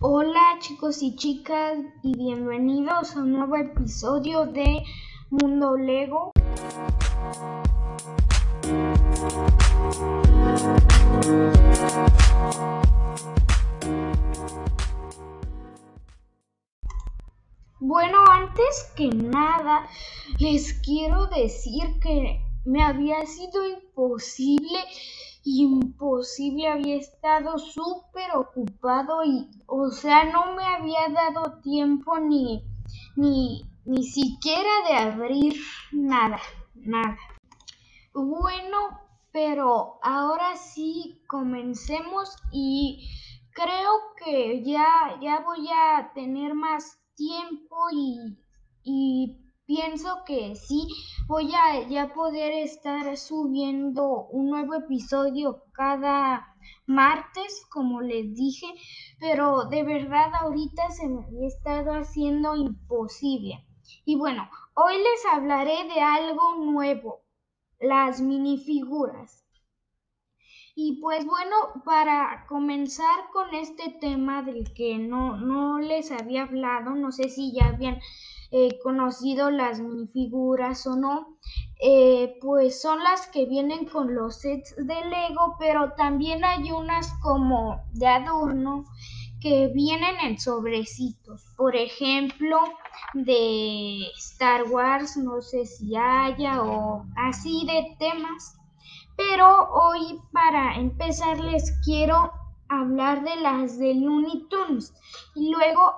[0.00, 4.82] Hola chicos y chicas y bienvenidos a un nuevo episodio de
[5.30, 6.32] Mundo Lego.
[17.78, 19.86] Bueno, antes que nada,
[20.38, 24.78] les quiero decir que me había sido imposible,
[25.44, 32.64] imposible, había estado súper ocupado y, o sea, no me había dado tiempo ni,
[33.16, 35.54] ni, ni siquiera de abrir
[35.92, 36.40] nada,
[36.74, 37.18] nada.
[38.14, 39.00] Bueno,
[39.32, 43.08] pero ahora sí comencemos y
[43.52, 43.92] creo
[44.24, 48.38] que ya, ya voy a tener más tiempo y,
[48.82, 50.86] y pienso que sí
[51.26, 56.54] voy a ya poder estar subiendo un nuevo episodio cada
[56.86, 58.66] martes, como les dije,
[59.18, 63.66] pero de verdad ahorita se me había estado haciendo imposible.
[64.04, 67.22] Y bueno, hoy les hablaré de algo nuevo,
[67.78, 69.43] las minifiguras.
[70.76, 76.90] Y pues bueno, para comenzar con este tema del que no, no les había hablado,
[76.90, 78.00] no sé si ya habían
[78.50, 81.36] eh, conocido las minifiguras o no,
[81.80, 87.12] eh, pues son las que vienen con los sets de Lego, pero también hay unas
[87.22, 88.84] como de adorno
[89.40, 91.44] que vienen en sobrecitos.
[91.56, 92.58] Por ejemplo,
[93.12, 98.56] de Star Wars, no sé si haya o así de temas.
[99.16, 100.43] Pero hoy para
[100.76, 102.32] empezar les quiero
[102.68, 104.92] hablar de las de Looney Tunes.
[105.34, 105.94] Y luego,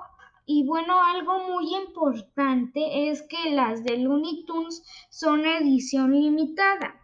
[0.46, 6.94] y bueno, algo muy importante es que las de Looney Tunes son edición limitada.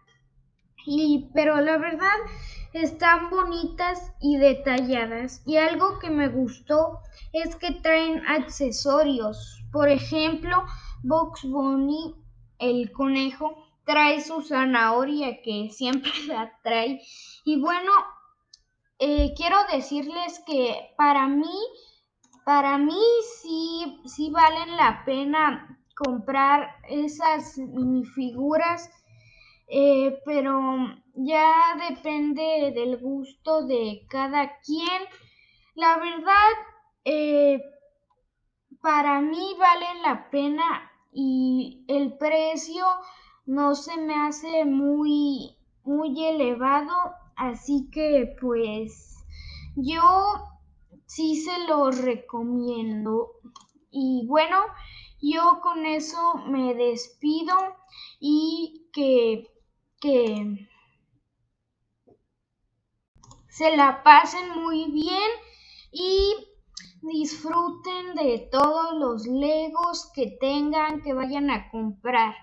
[0.85, 2.17] Y, pero la verdad
[2.73, 5.41] están bonitas y detalladas.
[5.45, 6.99] Y algo que me gustó
[7.31, 9.63] es que traen accesorios.
[9.71, 10.65] Por ejemplo,
[11.03, 12.15] Box Bunny,
[12.59, 17.01] el conejo, trae su zanahoria que siempre la trae.
[17.43, 17.91] Y bueno,
[18.99, 21.59] eh, quiero decirles que para mí,
[22.45, 23.01] para mí
[23.41, 28.89] sí, sí valen la pena comprar esas minifiguras,
[29.67, 30.77] eh, pero
[31.15, 35.03] ya depende del gusto de cada quien.
[35.75, 36.49] La verdad,
[37.03, 37.61] eh,
[38.81, 42.85] para mí valen la pena y el precio
[43.45, 49.17] no se me hace muy, muy elevado, así que pues
[49.75, 50.01] yo
[51.05, 53.31] sí se lo recomiendo.
[53.91, 54.57] Y bueno,
[55.21, 57.55] yo con eso me despido
[58.19, 59.47] y que,
[60.01, 60.67] que
[63.49, 65.29] se la pasen muy bien
[65.91, 66.35] y
[67.01, 72.33] disfruten de todos los legos que tengan que vayan a comprar.